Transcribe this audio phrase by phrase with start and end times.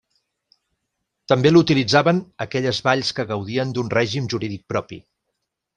[1.33, 5.03] També l'utilitzaven aquelles valls que gaudien d'un règim jurídic propi.